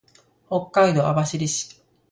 [0.49, 1.75] 北海道網走市